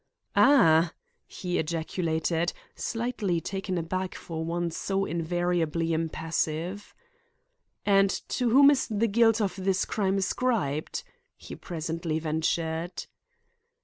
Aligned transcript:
"Ah!" 0.35 0.93
he 1.27 1.59
ejaculated, 1.59 2.53
slightly 2.75 3.39
taken 3.39 3.77
aback 3.77 4.15
for 4.15 4.43
one 4.43 4.71
so 4.71 5.05
invariably 5.05 5.93
impassive. 5.93 6.95
"And 7.85 8.09
to 8.29 8.49
whom 8.49 8.71
is 8.71 8.87
the 8.87 9.07
guilt 9.07 9.39
of 9.39 9.55
this 9.57 9.85
crime 9.85 10.17
ascribed?" 10.17 11.03
he 11.37 11.53
presently 11.55 12.17
ventured. 12.17 13.05